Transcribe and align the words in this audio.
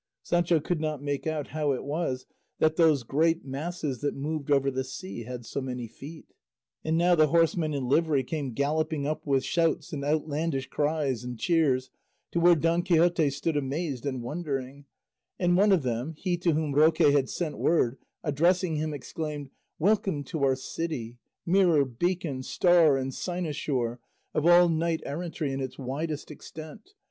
Sancho 0.23 0.59
could 0.59 0.81
not 0.81 1.03
make 1.03 1.27
out 1.27 1.49
how 1.49 1.73
it 1.73 1.83
was 1.83 2.25
that 2.57 2.75
those 2.75 3.03
great 3.03 3.45
masses 3.45 4.01
that 4.01 4.15
moved 4.15 4.49
over 4.49 4.71
the 4.71 4.83
sea 4.83 5.25
had 5.25 5.45
so 5.45 5.61
many 5.61 5.87
feet. 5.87 6.33
And 6.83 6.97
now 6.97 7.13
the 7.13 7.27
horsemen 7.27 7.75
in 7.75 7.87
livery 7.87 8.23
came 8.23 8.53
galloping 8.53 9.05
up 9.05 9.27
with 9.27 9.43
shouts 9.43 9.93
and 9.93 10.03
outlandish 10.03 10.69
cries 10.71 11.23
and 11.23 11.37
cheers 11.37 11.91
to 12.31 12.39
where 12.39 12.55
Don 12.55 12.81
Quixote 12.81 13.29
stood 13.29 13.55
amazed 13.55 14.03
and 14.03 14.23
wondering; 14.23 14.85
and 15.37 15.55
one 15.55 15.71
of 15.71 15.83
them, 15.83 16.15
he 16.17 16.35
to 16.37 16.53
whom 16.53 16.73
Roque 16.73 16.97
had 16.97 17.29
sent 17.29 17.59
word, 17.59 17.99
addressing 18.23 18.77
him 18.77 18.95
exclaimed, 18.95 19.51
"Welcome 19.77 20.23
to 20.23 20.43
our 20.43 20.55
city, 20.55 21.19
mirror, 21.45 21.85
beacon, 21.85 22.41
star 22.41 22.97
and 22.97 23.13
cynosure 23.13 23.99
of 24.33 24.47
all 24.47 24.67
knight 24.67 25.03
errantry 25.05 25.51
in 25.53 25.61
its 25.61 25.77
widest 25.77 26.31
extent! 26.31 26.95